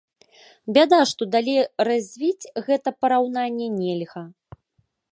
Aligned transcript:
Бяда, 0.77 0.99
што 1.11 1.27
далей 1.35 1.61
развіць 1.89 2.49
гэта 2.71 2.97
параўнанне 3.05 3.67
нельга. 3.79 4.29